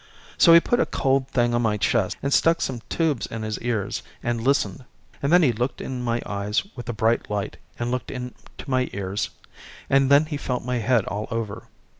[0.35, 3.59] So he put a cold thing on my chest and stuck some tubes in his
[3.59, 4.83] ears and listened,
[5.21, 8.33] and then he looked in my eyes with a bright light and looked into
[8.65, 9.29] my ears,
[9.91, 11.67] and then he felt my head all over.